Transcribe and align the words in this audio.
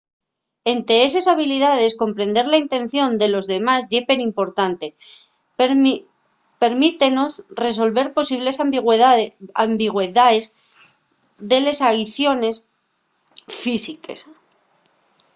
ente 0.75 0.93
eses 1.07 1.25
habilidaes 1.31 1.97
comprender 2.03 2.45
la 2.53 2.61
intención 2.65 3.09
de 3.21 3.27
los 3.33 3.45
demás 3.53 3.81
ye 3.91 4.01
perimportante 4.11 4.87
permítenos 6.63 7.33
resolver 7.65 8.07
posibles 8.17 8.57
ambigüedaes 9.65 10.45
de 11.51 11.57
les 11.65 11.79
aiciones 11.91 12.55
físiques 13.61 14.19